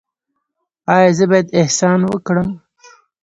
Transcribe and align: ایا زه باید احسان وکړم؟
ایا 0.93 1.11
زه 1.17 1.25
باید 1.31 1.47
احسان 1.59 1.99
وکړم؟ 2.05 2.49